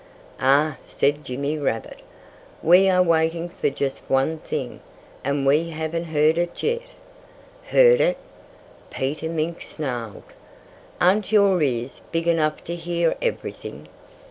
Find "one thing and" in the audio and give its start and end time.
4.09-5.45